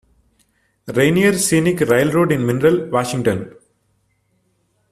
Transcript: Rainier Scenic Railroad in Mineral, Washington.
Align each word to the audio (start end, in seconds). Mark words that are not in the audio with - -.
Rainier 0.87 1.37
Scenic 1.37 1.81
Railroad 1.81 2.31
in 2.31 2.43
Mineral, 2.43 2.89
Washington. 2.89 3.55